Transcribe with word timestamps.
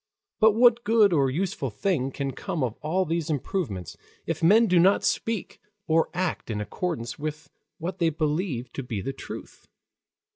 But 0.39 0.53
what 0.53 0.83
good 0.83 1.13
or 1.13 1.29
useful 1.29 1.69
thing 1.69 2.09
can 2.09 2.31
come 2.31 2.63
of 2.63 2.75
all 2.81 3.05
these 3.05 3.29
improvements, 3.29 3.95
if 4.25 4.41
men 4.41 4.65
do 4.65 4.79
not 4.79 5.03
speak 5.03 5.61
and 5.87 6.03
act 6.15 6.49
in 6.49 6.59
accordance 6.59 7.19
with 7.19 7.51
what 7.77 7.99
they 7.99 8.09
believe 8.09 8.73
to 8.73 8.81
be 8.81 8.99
the 9.01 9.13
truth? 9.13 9.67